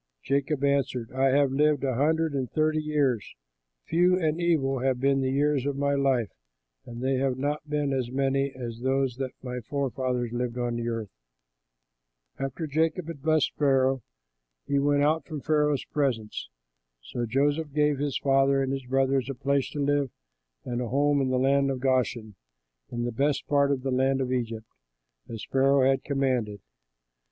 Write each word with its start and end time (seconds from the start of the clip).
Jacob 0.23 0.63
answered, 0.63 1.11
"I 1.11 1.25
have 1.27 1.51
lived 1.51 1.83
a 1.83 1.93
hundred 1.93 2.33
and 2.33 2.49
thirty 2.51 2.81
years; 2.81 3.35
few 3.85 4.17
and 4.19 4.41
evil 4.41 4.79
have 4.79 4.99
been 4.99 5.21
the 5.21 5.29
years 5.29 5.67
of 5.67 5.77
my 5.77 5.93
life, 5.93 6.31
and 6.87 7.03
they 7.03 7.17
have 7.17 7.37
not 7.37 7.69
been 7.69 7.93
as 7.93 8.09
many 8.09 8.51
as 8.55 8.79
those 8.79 9.17
that 9.17 9.29
my 9.43 9.59
forefathers 9.59 10.31
lived 10.33 10.57
on 10.57 10.79
earth." 10.87 11.11
After 12.39 12.65
Jacob 12.65 13.09
had 13.09 13.21
blessed 13.21 13.53
Pharaoh, 13.59 14.01
he 14.65 14.79
went 14.79 15.03
out 15.03 15.23
from 15.27 15.39
Pharaoh's 15.41 15.85
presence. 15.85 16.49
So 17.03 17.27
Joseph 17.27 17.71
gave 17.71 17.99
his 17.99 18.17
father 18.17 18.63
and 18.63 18.71
his 18.73 18.87
brothers 18.87 19.29
a 19.29 19.35
place 19.35 19.69
to 19.69 19.79
live 19.79 20.09
in 20.65 20.71
and 20.71 20.81
a 20.81 20.87
home 20.87 21.21
in 21.21 21.29
the 21.29 21.37
land 21.37 21.69
of 21.69 21.79
Goshen, 21.79 22.33
in 22.89 23.03
the 23.03 23.11
best 23.11 23.45
part 23.45 23.71
of 23.71 23.83
the 23.83 23.91
land 23.91 24.19
of 24.19 24.33
Egypt, 24.33 24.65
as 25.29 25.45
Pharaoh 25.51 25.83
had 25.87 26.03
commanded. 26.03 26.59